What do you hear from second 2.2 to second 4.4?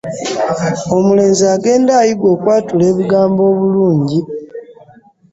okwatula ebigambo obulungi.